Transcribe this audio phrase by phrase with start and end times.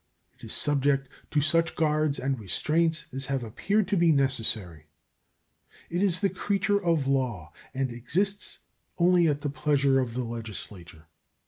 [0.33, 4.87] It is subjected to such guards and restraints as have appeared to be necessary.
[5.91, 8.61] It is the creature of law and exists
[8.97, 11.05] only at the pleasure of the Legislature.